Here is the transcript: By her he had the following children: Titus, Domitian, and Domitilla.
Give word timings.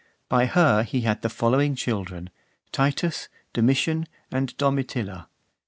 By 0.29 0.47
her 0.47 0.81
he 0.81 1.01
had 1.01 1.21
the 1.21 1.29
following 1.29 1.75
children: 1.75 2.31
Titus, 2.71 3.29
Domitian, 3.53 4.07
and 4.31 4.57
Domitilla. 4.57 5.27